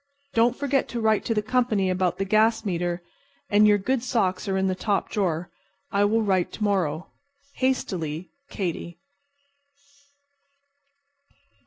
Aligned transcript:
Don't 0.33 0.55
forget 0.55 0.87
to 0.87 0.99
write 0.99 1.23
to 1.25 1.35
the 1.35 1.43
company 1.43 1.87
about 1.91 2.17
the 2.17 2.25
gas 2.25 2.65
meter, 2.65 3.03
and 3.51 3.67
your 3.67 3.77
good 3.77 4.01
socks 4.01 4.47
are 4.47 4.57
in 4.57 4.65
the 4.65 4.73
top 4.73 5.11
drawer. 5.11 5.51
I 5.91 6.05
will 6.05 6.23
write 6.23 6.51
to 6.53 6.63
morrow. 6.63 7.11
Hastily, 7.57 8.31
KATY." 8.49 8.97